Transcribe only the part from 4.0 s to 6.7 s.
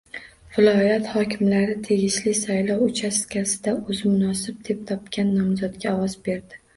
munosib deb topgan nomzodga ovoz berdi